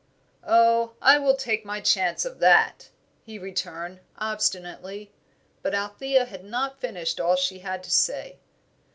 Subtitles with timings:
[0.43, 2.89] "Oh, I will take my chance of that,"
[3.23, 5.11] he returned, obstinately.
[5.61, 8.39] But Althea had not finished all she had to say.